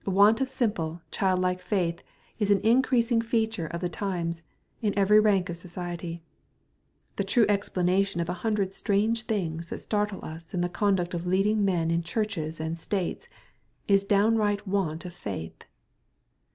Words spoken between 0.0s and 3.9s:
Want of simple, childlike faith is an increasing feature of the